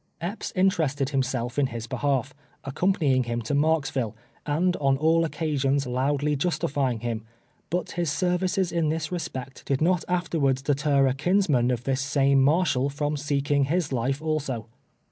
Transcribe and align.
Epps 0.19 0.51
interested 0.55 1.09
himself 1.09 1.59
in 1.59 1.67
his 1.67 1.85
behalf, 1.85 2.33
accompany 2.63 3.13
ing 3.13 3.25
him 3.25 3.39
to 3.43 3.53
Marksville, 3.53 4.15
and 4.47 4.75
on 4.77 4.97
all 4.97 5.23
occasions 5.23 5.85
loudly 5.85 6.35
justifying 6.35 7.01
him, 7.01 7.23
but 7.69 7.91
his 7.91 8.11
services 8.11 8.71
in 8.71 8.89
this 8.89 9.11
respect 9.11 9.63
did 9.63 9.79
not 9.79 10.03
afterwards 10.07 10.63
deter 10.63 11.05
a 11.05 11.13
kinsman 11.13 11.69
of 11.69 11.83
this 11.83 12.01
same 12.01 12.41
Marshall 12.41 12.89
from 12.89 13.15
seeking 13.15 13.65
his 13.65 13.93
life 13.93 14.23
also. 14.23 14.65